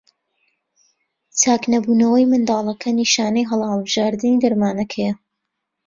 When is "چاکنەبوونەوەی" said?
1.41-2.29